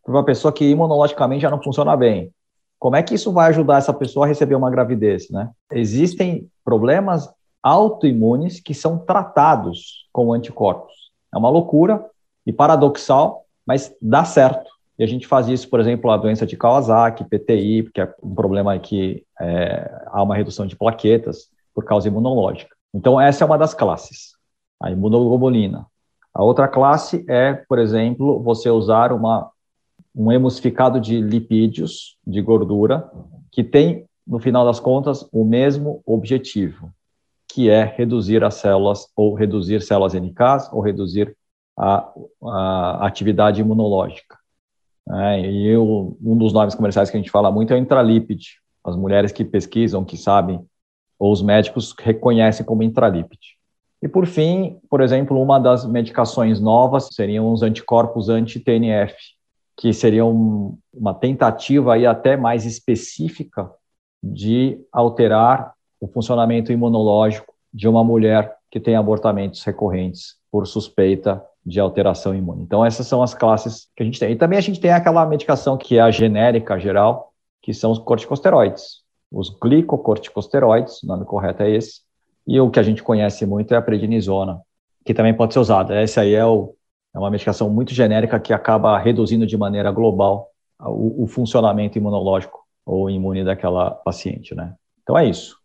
para 0.03 0.13
uma 0.13 0.23
pessoa 0.23 0.53
que 0.53 0.63
imunologicamente 0.65 1.41
já 1.41 1.49
não 1.49 1.61
funciona 1.61 1.95
bem. 1.97 2.31
Como 2.79 2.95
é 2.95 3.03
que 3.03 3.15
isso 3.15 3.31
vai 3.31 3.49
ajudar 3.49 3.77
essa 3.77 3.93
pessoa 3.93 4.25
a 4.25 4.29
receber 4.29 4.55
uma 4.55 4.69
gravidez, 4.69 5.29
né? 5.29 5.49
Existem 5.71 6.47
problemas 6.63 7.29
autoimunes 7.61 8.59
que 8.59 8.73
são 8.73 8.97
tratados 8.99 10.07
com 10.13 10.31
anticorpos. 10.31 10.93
É 11.33 11.37
uma 11.37 11.49
loucura 11.49 12.05
e 12.45 12.53
paradoxal, 12.53 13.43
mas 13.65 13.93
dá 14.01 14.23
certo. 14.23 14.69
E 14.97 15.03
a 15.03 15.07
gente 15.07 15.27
faz 15.27 15.47
isso, 15.49 15.69
por 15.69 15.79
exemplo, 15.79 16.09
a 16.09 16.17
doença 16.17 16.45
de 16.45 16.55
Kawasaki, 16.55 17.25
PTI, 17.25 17.83
porque 17.83 18.01
é 18.01 18.13
um 18.23 18.33
problema 18.33 18.77
que 18.79 19.25
é, 19.39 20.03
há 20.07 20.23
uma 20.23 20.35
redução 20.35 20.65
de 20.65 20.75
plaquetas 20.75 21.49
por 21.73 21.83
causa 21.83 22.07
imunológica. 22.07 22.73
Então, 22.93 23.19
essa 23.19 23.43
é 23.43 23.45
uma 23.45 23.57
das 23.57 23.73
classes, 23.73 24.35
a 24.81 24.89
imunoglobulina. 24.89 25.85
A 26.33 26.43
outra 26.43 26.67
classe 26.67 27.25
é, 27.27 27.53
por 27.53 27.77
exemplo, 27.77 28.41
você 28.41 28.69
usar 28.69 29.11
uma, 29.11 29.51
um 30.15 30.31
emulsificado 30.31 30.99
de 30.99 31.19
lipídios, 31.19 32.17
de 32.25 32.41
gordura, 32.41 33.09
que 33.51 33.63
tem, 33.63 34.05
no 34.25 34.39
final 34.39 34.65
das 34.65 34.79
contas, 34.79 35.27
o 35.31 35.43
mesmo 35.43 36.01
objetivo, 36.05 36.89
que 37.49 37.69
é 37.69 37.83
reduzir 37.83 38.43
as 38.45 38.55
células, 38.55 39.07
ou 39.15 39.33
reduzir 39.33 39.81
células 39.81 40.13
NK, 40.13 40.69
ou 40.71 40.81
reduzir 40.81 41.35
a, 41.77 42.09
a 42.43 43.07
atividade 43.07 43.59
imunológica. 43.59 44.37
É, 45.11 45.39
e 45.41 45.67
eu, 45.67 46.17
um 46.23 46.37
dos 46.37 46.51
nomes 46.51 46.73
comerciais 46.73 47.09
que 47.09 47.17
a 47.17 47.19
gente 47.19 47.31
fala 47.31 47.51
muito 47.51 47.71
é 47.71 47.75
o 47.75 47.79
intralípide. 47.79 48.59
As 48.83 48.95
mulheres 48.95 49.31
que 49.31 49.45
pesquisam, 49.45 50.03
que 50.03 50.17
sabem, 50.17 50.63
ou 51.19 51.31
os 51.31 51.41
médicos 51.41 51.93
reconhecem 51.97 52.65
como 52.65 52.83
intralípide. 52.83 53.55
E 54.01 54.07
por 54.07 54.25
fim, 54.25 54.77
por 54.89 55.01
exemplo, 55.01 55.41
uma 55.41 55.59
das 55.59 55.85
medicações 55.85 56.59
novas 56.59 57.09
seriam 57.11 57.51
os 57.51 57.61
anticorpos 57.63 58.29
anti-TNF, 58.29 59.15
que 59.77 59.93
seriam 59.93 60.77
uma 60.93 61.13
tentativa 61.13 61.93
aí 61.93 62.05
até 62.05 62.37
mais 62.37 62.65
específica 62.65 63.71
de 64.23 64.79
alterar 64.91 65.73
o 65.99 66.07
funcionamento 66.07 66.71
imunológico 66.71 67.53
de 67.73 67.87
uma 67.87 68.03
mulher 68.03 68.55
que 68.71 68.79
tem 68.79 68.95
abortamentos 68.95 69.63
recorrentes 69.63 70.35
por 70.51 70.65
suspeita 70.67 71.43
de 71.65 71.79
alteração 71.79 72.35
imune. 72.35 72.61
Então, 72.61 72.85
essas 72.85 73.07
são 73.07 73.23
as 73.23 73.33
classes 73.33 73.87
que 73.95 74.03
a 74.03 74.05
gente 74.05 74.19
tem. 74.19 74.31
E 74.31 74.35
também 74.35 74.57
a 74.57 74.61
gente 74.61 74.79
tem 74.79 74.91
aquela 74.91 75.25
medicação 75.25 75.77
que 75.77 75.97
é 75.97 76.01
a 76.01 76.11
genérica 76.11 76.79
geral, 76.79 77.33
que 77.61 77.73
são 77.73 77.91
os 77.91 77.97
corticosteroides. 77.97 79.03
Os 79.31 79.49
glicocorticosteroides, 79.49 81.01
o 81.01 81.07
nome 81.07 81.25
correto 81.25 81.63
é 81.63 81.71
esse. 81.71 82.01
E 82.47 82.59
o 82.59 82.69
que 82.69 82.79
a 82.79 82.83
gente 82.83 83.01
conhece 83.01 83.45
muito 83.45 83.73
é 83.73 83.77
a 83.77 83.81
prednisona, 83.81 84.61
que 85.03 85.13
também 85.13 85.33
pode 85.33 85.53
ser 85.53 85.59
usada. 85.59 85.95
Essa 85.95 86.21
aí 86.21 86.35
é, 86.35 86.45
o, 86.45 86.75
é 87.13 87.17
uma 87.17 87.31
medicação 87.31 87.69
muito 87.69 87.93
genérica 87.93 88.39
que 88.39 88.53
acaba 88.53 88.97
reduzindo 88.99 89.47
de 89.47 89.57
maneira 89.57 89.91
global 89.91 90.51
o, 90.79 91.23
o 91.23 91.27
funcionamento 91.27 91.97
imunológico 91.97 92.59
ou 92.85 93.09
imune 93.09 93.43
daquela 93.43 93.89
paciente, 93.89 94.53
né? 94.53 94.75
Então 95.01 95.17
é 95.17 95.25
isso. 95.25 95.57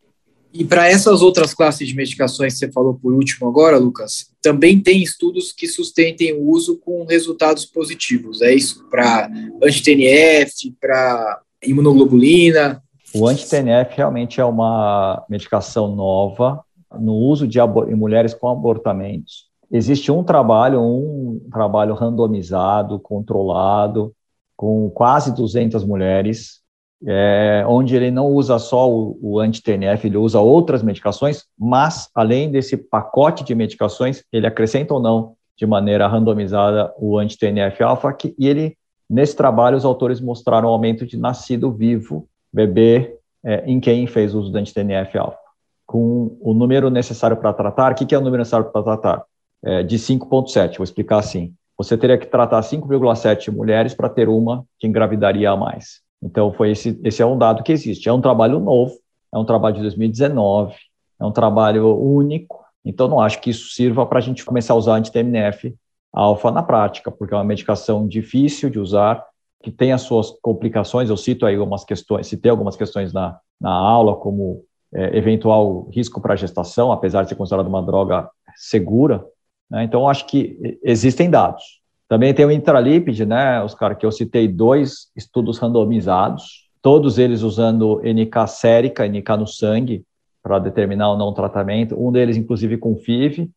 E 0.52 0.64
para 0.64 0.88
essas 0.88 1.22
outras 1.22 1.54
classes 1.54 1.86
de 1.86 1.94
medicações 1.94 2.54
que 2.54 2.58
você 2.58 2.72
falou 2.72 2.94
por 2.94 3.12
último 3.12 3.48
agora, 3.48 3.78
Lucas, 3.78 4.30
também 4.42 4.80
tem 4.80 5.02
estudos 5.02 5.52
que 5.52 5.68
sustentem 5.68 6.32
o 6.32 6.48
uso 6.48 6.76
com 6.78 7.04
resultados 7.04 7.64
positivos. 7.64 8.42
É 8.42 8.52
isso 8.52 8.84
para 8.90 9.30
anti-TNF, 9.62 10.74
para 10.80 11.40
imunoglobulina. 11.62 12.82
O 13.14 13.28
anti-TNF 13.28 13.96
realmente 13.96 14.40
é 14.40 14.44
uma 14.44 15.24
medicação 15.28 15.94
nova 15.94 16.64
no 16.98 17.14
uso 17.14 17.46
de 17.46 17.60
em 17.60 17.94
mulheres 17.94 18.34
com 18.34 18.48
abortamentos. 18.48 19.48
Existe 19.70 20.10
um 20.10 20.24
trabalho, 20.24 20.80
um 20.80 21.40
trabalho 21.52 21.94
randomizado, 21.94 22.98
controlado, 22.98 24.12
com 24.56 24.90
quase 24.90 25.32
200 25.32 25.84
mulheres, 25.84 26.60
é, 27.06 27.64
onde 27.66 27.96
ele 27.96 28.10
não 28.10 28.26
usa 28.26 28.58
só 28.58 28.90
o, 28.90 29.18
o 29.22 29.40
anti-TNF, 29.40 30.06
ele 30.06 30.16
usa 30.16 30.38
outras 30.40 30.82
medicações, 30.82 31.44
mas, 31.58 32.10
além 32.14 32.50
desse 32.50 32.76
pacote 32.76 33.44
de 33.44 33.54
medicações, 33.54 34.22
ele 34.32 34.46
acrescenta 34.46 34.94
ou 34.94 35.00
não, 35.00 35.34
de 35.56 35.66
maneira 35.66 36.06
randomizada, 36.06 36.92
o 36.98 37.18
anti-TNF-alfa, 37.18 38.16
e 38.38 38.48
ele, 38.48 38.76
nesse 39.08 39.36
trabalho, 39.36 39.76
os 39.76 39.84
autores 39.84 40.20
mostraram 40.20 40.68
o 40.68 40.72
aumento 40.72 41.06
de 41.06 41.16
nascido 41.16 41.72
vivo, 41.72 42.26
bebê, 42.52 43.16
é, 43.44 43.64
em 43.66 43.80
quem 43.80 44.06
fez 44.06 44.34
uso 44.34 44.50
do 44.50 44.58
anti-TNF-alfa. 44.58 45.38
Com 45.86 46.36
o 46.40 46.52
número 46.52 46.90
necessário 46.90 47.36
para 47.36 47.52
tratar, 47.52 47.92
o 47.92 47.94
que, 47.94 48.06
que 48.06 48.14
é 48.14 48.18
o 48.18 48.20
número 48.20 48.38
necessário 48.38 48.70
para 48.70 48.82
tratar? 48.82 49.24
É, 49.62 49.82
de 49.82 49.98
5,7, 49.98 50.78
vou 50.78 50.84
explicar 50.84 51.18
assim. 51.18 51.52
Você 51.76 51.96
teria 51.96 52.18
que 52.18 52.26
tratar 52.26 52.60
5,7 52.60 53.50
mulheres 53.50 53.94
para 53.94 54.08
ter 54.08 54.28
uma 54.28 54.64
que 54.78 54.86
engravidaria 54.86 55.50
a 55.50 55.56
mais. 55.56 56.00
Então, 56.22 56.52
foi 56.52 56.72
esse, 56.72 57.00
esse 57.02 57.22
é 57.22 57.26
um 57.26 57.38
dado 57.38 57.62
que 57.62 57.72
existe. 57.72 58.08
É 58.08 58.12
um 58.12 58.20
trabalho 58.20 58.60
novo, 58.60 58.94
é 59.32 59.38
um 59.38 59.44
trabalho 59.44 59.76
de 59.76 59.82
2019, 59.82 60.74
é 61.18 61.24
um 61.24 61.32
trabalho 61.32 61.96
único. 61.98 62.64
Então, 62.84 63.08
não 63.08 63.20
acho 63.20 63.40
que 63.40 63.50
isso 63.50 63.70
sirva 63.74 64.06
para 64.06 64.18
a 64.18 64.22
gente 64.22 64.44
começar 64.44 64.74
a 64.74 64.76
usar 64.76 64.94
anti-TMNF 64.94 65.74
alfa 66.12 66.50
na 66.50 66.62
prática, 66.62 67.10
porque 67.10 67.32
é 67.32 67.36
uma 67.36 67.44
medicação 67.44 68.06
difícil 68.06 68.68
de 68.68 68.78
usar, 68.78 69.24
que 69.62 69.70
tem 69.70 69.92
as 69.92 70.02
suas 70.02 70.30
complicações. 70.42 71.08
Eu 71.08 71.16
cito 71.16 71.46
aí 71.46 71.56
algumas 71.56 71.84
questões, 71.84 72.26
citei 72.26 72.50
algumas 72.50 72.76
questões 72.76 73.12
na, 73.12 73.38
na 73.60 73.72
aula, 73.72 74.16
como 74.16 74.64
é, 74.92 75.16
eventual 75.16 75.88
risco 75.90 76.20
para 76.20 76.34
a 76.34 76.36
gestação, 76.36 76.90
apesar 76.90 77.22
de 77.22 77.28
ser 77.28 77.34
considerada 77.34 77.68
uma 77.68 77.82
droga 77.82 78.28
segura. 78.56 79.24
Né? 79.70 79.84
Então, 79.84 80.08
acho 80.08 80.26
que 80.26 80.78
existem 80.82 81.30
dados. 81.30 81.79
Também 82.10 82.34
tem 82.34 82.44
o 82.44 82.50
intralípide, 82.50 83.24
né, 83.24 83.62
Oscar, 83.62 83.96
que 83.96 84.04
eu 84.04 84.10
citei 84.10 84.48
dois 84.48 85.12
estudos 85.14 85.58
randomizados, 85.58 86.68
todos 86.82 87.18
eles 87.18 87.42
usando 87.42 88.00
NK 88.02 88.48
sérica, 88.48 89.06
NK 89.06 89.36
no 89.38 89.46
sangue, 89.46 90.04
para 90.42 90.58
determinar 90.58 91.12
ou 91.12 91.16
não 91.16 91.32
tratamento, 91.32 91.94
um 91.96 92.10
deles 92.10 92.36
inclusive 92.36 92.78
com 92.78 92.96
FIV, 92.96 93.48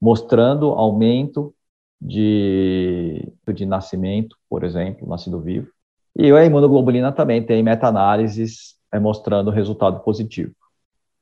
mostrando 0.00 0.70
aumento 0.70 1.54
de, 2.00 3.32
de 3.54 3.64
nascimento, 3.64 4.36
por 4.50 4.64
exemplo, 4.64 5.08
nascido 5.08 5.38
vivo. 5.38 5.68
E 6.16 6.32
a 6.32 6.44
imunoglobulina 6.44 7.12
também 7.12 7.40
tem 7.40 7.62
meta-análises 7.62 8.74
é, 8.92 8.98
mostrando 8.98 9.48
resultado 9.52 10.00
positivo. 10.00 10.50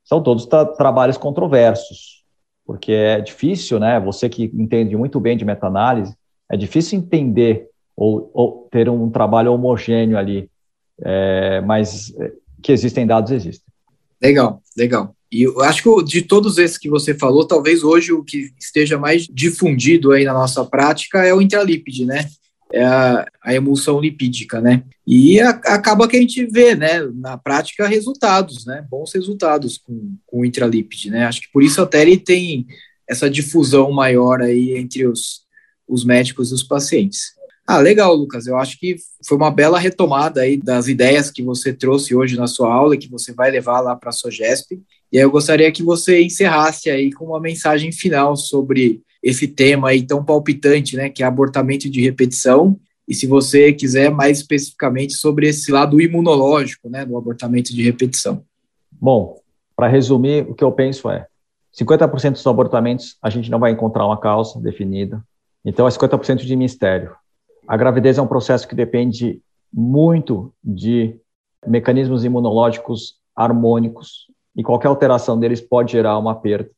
São 0.03 0.23
todos 0.23 0.47
tra 0.47 0.65
trabalhos 0.65 1.19
controversos, 1.19 2.25
porque 2.65 2.93
é 2.93 3.21
difícil, 3.21 3.79
né? 3.79 4.01
Você 4.01 4.31
que 4.31 4.45
entende 4.55 4.97
muito 4.97 5.21
bem 5.21 5.37
de 5.37 5.45
meta-análise, 5.45 6.19
é 6.51 6.57
difícil 6.57 6.99
entender 6.99 7.69
ou, 7.97 8.31
ou 8.35 8.69
ter 8.71 8.89
um 8.89 9.11
trabalho 9.11 9.53
homogêneo 9.53 10.19
ali, 10.19 10.51
é, 11.03 11.61
mas 11.61 12.13
é, 12.19 12.33
que 12.63 12.73
existem 12.73 13.07
dados, 13.07 13.31
existem. 13.31 13.73
Legal, 14.21 14.63
legal. 14.77 15.15
E 15.33 15.43
eu 15.43 15.61
acho 15.61 15.83
que 15.83 16.05
de 16.05 16.23
todos 16.23 16.59
esses 16.59 16.77
que 16.77 16.91
você 16.91 17.15
falou, 17.15 17.47
talvez 17.47 17.85
hoje 17.85 18.13
o 18.13 18.25
que 18.25 18.51
esteja 18.59 18.99
mais 18.99 19.29
difundido 19.31 20.11
aí 20.11 20.25
na 20.25 20.33
nossa 20.33 20.65
prática 20.65 21.25
é 21.25 21.33
o 21.33 21.41
intralípide, 21.41 22.05
né? 22.05 22.27
É 22.73 22.85
a, 22.85 23.27
a 23.45 23.55
emulsão 23.55 24.01
lipídica, 24.01 24.61
né? 24.61 24.83
E 25.07 25.41
a, 25.41 25.51
acaba 25.51 26.09
que 26.09 26.17
a 26.17 26.21
gente 26.21 26.45
vê, 26.47 26.75
né, 26.75 27.03
na 27.15 27.37
prática, 27.37 27.87
resultados, 27.87 28.67
né? 28.67 28.85
Bons 28.91 29.13
resultados 29.13 29.79
com, 29.79 30.17
com 30.27 30.41
o 30.41 30.45
intralípide, 30.45 31.11
né? 31.11 31.27
Acho 31.27 31.43
que 31.43 31.53
por 31.53 31.63
isso 31.63 31.81
até 31.81 32.03
ele 32.03 32.17
tem 32.17 32.67
essa 33.09 33.31
difusão 33.31 33.91
maior 33.93 34.41
aí 34.41 34.77
entre 34.77 35.07
os, 35.07 35.43
os 35.91 36.05
médicos 36.05 36.51
e 36.51 36.55
os 36.55 36.63
pacientes. 36.63 37.33
Ah, 37.67 37.79
legal, 37.79 38.15
Lucas. 38.15 38.47
Eu 38.47 38.57
acho 38.57 38.79
que 38.79 38.97
foi 39.25 39.37
uma 39.37 39.51
bela 39.51 39.79
retomada 39.79 40.41
aí 40.41 40.57
das 40.57 40.89
ideias 40.89 41.31
que 41.31 41.43
você 41.43 41.73
trouxe 41.73 42.15
hoje 42.15 42.37
na 42.37 42.47
sua 42.47 42.73
aula 42.73 42.95
e 42.95 42.99
que 42.99 43.09
você 43.09 43.33
vai 43.33 43.51
levar 43.51 43.81
lá 43.81 43.95
para 43.95 44.09
a 44.09 44.13
SOGESP. 44.13 44.83
E 45.13 45.19
aí 45.19 45.23
eu 45.23 45.31
gostaria 45.31 45.71
que 45.71 45.83
você 45.83 46.21
encerrasse 46.23 46.91
aí 46.91 47.13
com 47.13 47.27
uma 47.27 47.41
mensagem 47.41 47.93
final 47.93 48.35
sobre 48.35 49.03
esse 49.23 49.47
tema 49.47 49.91
aí 49.91 50.03
tão 50.03 50.25
palpitante, 50.25 50.97
né, 50.97 51.11
que 51.11 51.23
é 51.23 51.27
abortamento 51.27 51.89
de 51.89 52.01
repetição. 52.01 52.77
E 53.07 53.15
se 53.15 53.27
você 53.27 53.73
quiser 53.73 54.11
mais 54.11 54.39
especificamente 54.39 55.13
sobre 55.15 55.49
esse 55.49 55.71
lado 55.71 56.01
imunológico, 56.01 56.89
né, 56.89 57.05
do 57.05 57.17
abortamento 57.17 57.75
de 57.75 57.83
repetição. 57.83 58.43
Bom, 58.93 59.41
para 59.77 59.89
resumir, 59.89 60.45
o 60.49 60.55
que 60.55 60.65
eu 60.65 60.73
penso 60.73 61.09
é 61.09 61.27
50% 61.79 62.33
dos 62.33 62.47
abortamentos 62.47 63.17
a 63.23 63.31
gente 63.31 63.51
não 63.51 63.59
vai 63.59 63.71
encontrar 63.71 64.07
uma 64.07 64.19
causa 64.19 64.61
definida, 64.61 65.23
então 65.65 65.87
é 65.87 65.91
50% 65.91 66.37
de 66.39 66.57
mistério. 66.57 67.15
A 67.67 67.77
gravidez 67.77 68.19
é 68.19 68.23
um 68.23 68.27
processo 68.27 68.67
que 68.67 68.75
depende 68.75 69.41
muito 69.73 70.53
de 70.63 71.17
mecanismos 71.67 72.25
imunológicos 72.25 73.15
harmônicos 73.37 74.27
e 74.57 74.63
qualquer 74.63 74.89
alteração 74.89 75.39
deles 75.39 75.61
pode 75.61 75.93
gerar 75.93 76.19
uma 76.19 76.35
perda. 76.35 76.71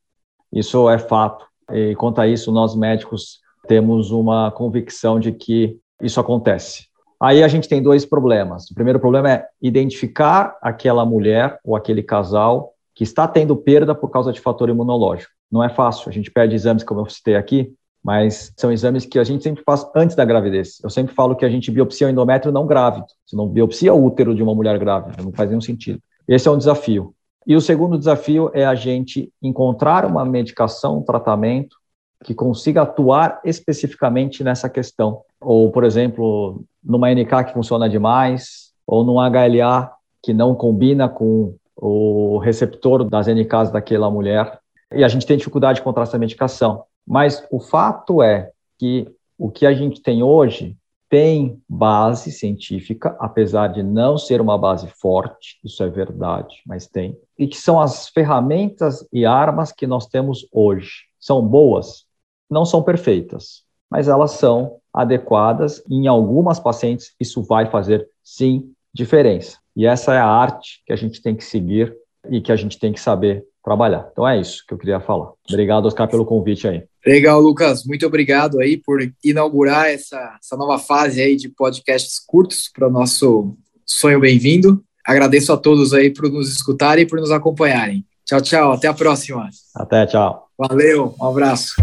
Isso 0.52 0.88
é 0.90 0.98
fato. 0.98 1.46
E 1.70 1.94
quanto 1.94 2.20
a 2.20 2.28
isso, 2.28 2.52
nós 2.52 2.76
médicos 2.76 3.40
temos 3.66 4.10
uma 4.10 4.50
convicção 4.50 5.18
de 5.18 5.32
que 5.32 5.78
isso 6.00 6.20
acontece. 6.20 6.86
Aí 7.20 7.42
a 7.42 7.48
gente 7.48 7.68
tem 7.68 7.82
dois 7.82 8.04
problemas. 8.04 8.68
O 8.70 8.74
primeiro 8.74 8.98
problema 8.98 9.30
é 9.30 9.46
identificar 9.62 10.58
aquela 10.60 11.06
mulher 11.06 11.58
ou 11.64 11.76
aquele 11.76 12.02
casal 12.02 12.72
que 12.94 13.04
está 13.04 13.26
tendo 13.26 13.56
perda 13.56 13.94
por 13.94 14.10
causa 14.10 14.32
de 14.32 14.40
fator 14.40 14.68
imunológico. 14.68 15.32
Não 15.50 15.62
é 15.62 15.68
fácil. 15.68 16.08
A 16.08 16.12
gente 16.12 16.30
pede 16.30 16.54
exames, 16.54 16.82
como 16.82 17.00
eu 17.00 17.08
citei 17.08 17.36
aqui, 17.36 17.72
mas 18.02 18.52
são 18.56 18.72
exames 18.72 19.06
que 19.06 19.18
a 19.18 19.24
gente 19.24 19.44
sempre 19.44 19.62
faz 19.64 19.86
antes 19.94 20.16
da 20.16 20.24
gravidez. 20.24 20.78
Eu 20.82 20.90
sempre 20.90 21.14
falo 21.14 21.36
que 21.36 21.44
a 21.44 21.48
gente 21.48 21.70
biopsia 21.70 22.08
o 22.08 22.10
endométrio 22.10 22.52
não 22.52 22.66
grávido. 22.66 23.06
Você 23.24 23.36
não 23.36 23.48
biopsia 23.48 23.94
o 23.94 24.04
útero 24.04 24.34
de 24.34 24.42
uma 24.42 24.54
mulher 24.54 24.78
grávida, 24.78 25.22
não 25.22 25.32
faz 25.32 25.48
nenhum 25.48 25.60
sentido. 25.60 26.00
Esse 26.26 26.48
é 26.48 26.50
um 26.50 26.58
desafio. 26.58 27.14
E 27.46 27.56
o 27.56 27.60
segundo 27.60 27.98
desafio 27.98 28.50
é 28.54 28.64
a 28.64 28.74
gente 28.74 29.32
encontrar 29.42 30.04
uma 30.04 30.24
medicação, 30.24 30.98
um 30.98 31.02
tratamento 31.02 31.76
que 32.24 32.34
consiga 32.34 32.82
atuar 32.82 33.40
especificamente 33.44 34.44
nessa 34.44 34.68
questão. 34.68 35.22
Ou, 35.40 35.70
por 35.70 35.84
exemplo, 35.84 36.62
numa 36.82 37.12
NK 37.12 37.44
que 37.46 37.52
funciona 37.52 37.88
demais, 37.88 38.72
ou 38.86 39.04
num 39.04 39.18
HLA 39.18 39.90
que 40.22 40.32
não 40.32 40.54
combina 40.54 41.08
com 41.08 41.54
o 41.76 42.38
receptor 42.38 43.04
das 43.04 43.26
NKs 43.26 43.72
daquela 43.72 44.08
mulher. 44.08 44.58
E 44.94 45.02
a 45.02 45.08
gente 45.08 45.26
tem 45.26 45.36
dificuldade 45.36 45.76
de 45.76 45.80
encontrar 45.80 46.04
essa 46.04 46.18
medicação. 46.18 46.84
Mas 47.06 47.46
o 47.50 47.60
fato 47.60 48.22
é 48.22 48.50
que 48.78 49.08
o 49.38 49.50
que 49.50 49.66
a 49.66 49.74
gente 49.74 50.00
tem 50.00 50.22
hoje 50.22 50.76
tem 51.12 51.60
base 51.68 52.32
científica, 52.32 53.14
apesar 53.20 53.66
de 53.66 53.82
não 53.82 54.16
ser 54.16 54.40
uma 54.40 54.56
base 54.56 54.88
forte, 54.88 55.58
isso 55.62 55.82
é 55.82 55.88
verdade, 55.90 56.62
mas 56.66 56.86
tem, 56.86 57.14
e 57.38 57.46
que 57.46 57.58
são 57.58 57.78
as 57.78 58.08
ferramentas 58.08 59.06
e 59.12 59.26
armas 59.26 59.72
que 59.72 59.86
nós 59.86 60.06
temos 60.06 60.48
hoje. 60.50 61.02
São 61.20 61.46
boas? 61.46 62.06
Não 62.48 62.64
são 62.64 62.82
perfeitas, 62.82 63.62
mas 63.90 64.08
elas 64.08 64.30
são 64.30 64.78
adequadas 64.90 65.84
e 65.86 65.96
em 65.96 66.06
algumas 66.06 66.58
pacientes 66.58 67.14
isso 67.20 67.42
vai 67.42 67.70
fazer 67.70 68.08
sim 68.24 68.72
diferença. 68.94 69.58
E 69.76 69.86
essa 69.86 70.14
é 70.14 70.18
a 70.18 70.26
arte 70.26 70.82
que 70.86 70.94
a 70.94 70.96
gente 70.96 71.20
tem 71.20 71.36
que 71.36 71.44
seguir 71.44 71.94
e 72.30 72.40
que 72.40 72.52
a 72.52 72.56
gente 72.56 72.78
tem 72.78 72.90
que 72.90 73.00
saber 73.00 73.44
trabalhar. 73.62 74.08
Então 74.10 74.26
é 74.26 74.40
isso 74.40 74.64
que 74.66 74.72
eu 74.72 74.78
queria 74.78 74.98
falar. 74.98 75.32
Obrigado, 75.46 75.84
Oscar, 75.84 76.08
pelo 76.08 76.24
convite 76.24 76.66
aí. 76.66 76.84
Legal, 77.06 77.40
Lucas. 77.40 77.84
Muito 77.84 78.06
obrigado 78.06 78.60
aí 78.60 78.76
por 78.76 79.00
inaugurar 79.24 79.90
essa, 79.90 80.36
essa 80.40 80.56
nova 80.56 80.78
fase 80.78 81.20
aí 81.20 81.36
de 81.36 81.48
podcasts 81.48 82.20
curtos 82.24 82.70
para 82.72 82.86
o 82.86 82.90
nosso 82.90 83.56
Sonho 83.84 84.20
Bem-vindo. 84.20 84.82
Agradeço 85.04 85.52
a 85.52 85.56
todos 85.56 85.92
aí 85.92 86.10
por 86.10 86.30
nos 86.30 86.50
escutarem 86.50 87.04
e 87.04 87.06
por 87.06 87.18
nos 87.18 87.32
acompanharem. 87.32 88.04
Tchau, 88.24 88.40
tchau. 88.40 88.72
Até 88.72 88.86
a 88.86 88.94
próxima. 88.94 89.50
Até, 89.74 90.06
tchau. 90.06 90.46
Valeu, 90.56 91.14
um 91.20 91.26
abraço. 91.26 91.74